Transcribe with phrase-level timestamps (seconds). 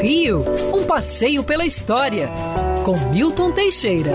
[0.00, 0.44] Rio,
[0.74, 2.28] um passeio pela história,
[2.84, 4.12] com Milton Teixeira.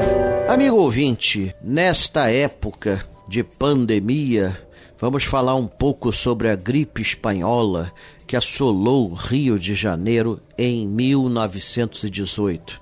[0.48, 4.58] Amigo ouvinte, nesta época de pandemia,
[5.00, 7.92] vamos falar um pouco sobre a gripe espanhola
[8.28, 12.82] que assolou Rio de Janeiro em 1918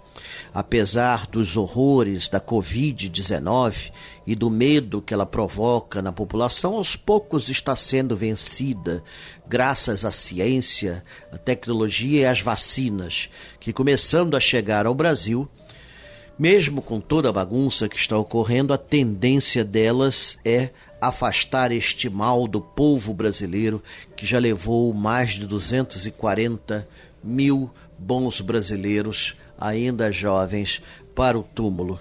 [0.54, 3.92] apesar dos horrores da Covid-19
[4.26, 9.04] e do medo que ela provoca na população, aos poucos está sendo vencida
[9.48, 15.50] graças à ciência, à tecnologia e às vacinas, que começando a chegar ao Brasil,
[16.38, 20.70] mesmo com toda a bagunça que está ocorrendo, a tendência delas é
[21.02, 23.84] afastar este mal do povo brasileiro
[24.16, 26.88] que já levou mais de 240
[27.24, 30.82] mil bons brasileiros ainda jovens,
[31.14, 32.00] para o túmulo.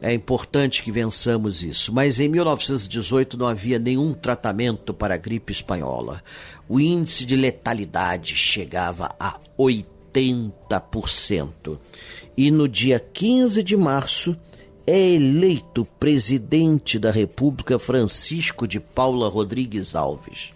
[0.00, 1.92] É importante que vençamos isso.
[1.92, 6.22] Mas em 1918 não havia nenhum tratamento para a gripe espanhola.
[6.68, 11.78] O índice de letalidade chegava a 80%.
[12.36, 14.36] E no dia 15 de março
[14.86, 20.54] é eleito presidente da República Francisco de Paula Rodrigues Alves.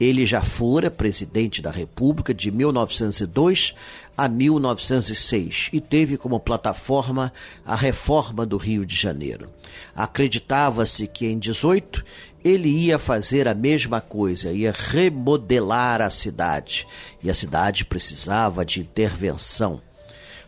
[0.00, 3.74] Ele já fora presidente da República de 1902
[4.16, 7.32] a 1906 e teve como plataforma
[7.64, 9.48] a reforma do Rio de Janeiro.
[9.94, 12.04] Acreditava-se que em 18
[12.44, 16.86] ele ia fazer a mesma coisa, ia remodelar a cidade,
[17.22, 19.80] e a cidade precisava de intervenção.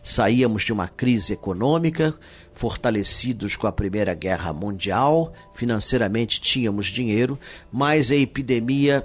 [0.01, 2.15] Saíamos de uma crise econômica,
[2.53, 7.37] fortalecidos com a Primeira Guerra Mundial, financeiramente tínhamos dinheiro,
[7.71, 9.03] mas a epidemia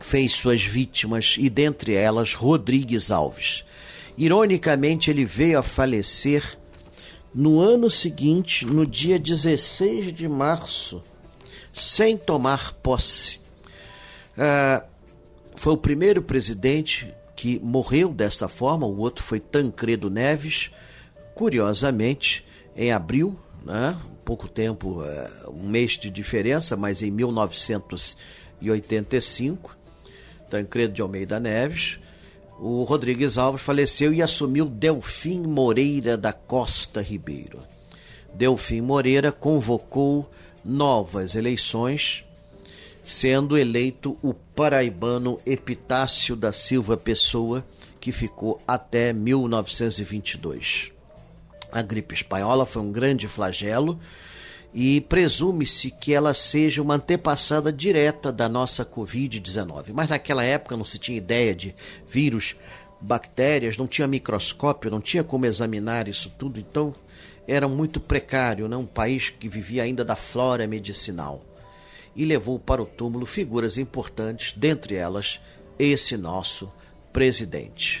[0.00, 3.64] fez suas vítimas e dentre elas Rodrigues Alves.
[4.16, 6.58] Ironicamente, ele veio a falecer
[7.32, 11.00] no ano seguinte, no dia 16 de março,
[11.72, 13.38] sem tomar posse.
[14.36, 14.84] Uh,
[15.54, 20.70] foi o primeiro presidente que morreu dessa forma, o outro foi Tancredo Neves,
[21.34, 22.44] curiosamente,
[22.76, 29.79] em abril, né, pouco tempo, uh, um mês de diferença, mas em 1985.
[30.50, 31.98] Tancredo de Almeida Neves,
[32.58, 37.62] o Rodrigues Alves faleceu e assumiu Delfim Moreira da Costa Ribeiro.
[38.34, 40.30] Delfim Moreira convocou
[40.64, 42.24] novas eleições,
[43.02, 47.64] sendo eleito o paraibano Epitácio da Silva Pessoa,
[47.98, 50.92] que ficou até 1922.
[51.72, 53.98] A gripe espanhola foi um grande flagelo
[54.72, 59.92] e presume-se que ela seja uma antepassada direta da nossa Covid-19.
[59.92, 61.74] Mas naquela época não se tinha ideia de
[62.08, 62.54] vírus,
[63.00, 66.94] bactérias, não tinha microscópio, não tinha como examinar isso tudo, então
[67.48, 68.76] era muito precário, né?
[68.76, 71.42] um país que vivia ainda da flora medicinal.
[72.14, 75.40] E levou para o túmulo figuras importantes, dentre elas
[75.78, 76.70] esse nosso
[77.12, 78.00] presidente.